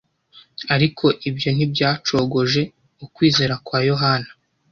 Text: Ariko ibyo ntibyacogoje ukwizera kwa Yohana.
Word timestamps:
Ariko 0.75 1.05
ibyo 1.29 1.49
ntibyacogoje 1.55 2.61
ukwizera 3.05 3.55
kwa 3.65 3.79
Yohana. 3.89 4.29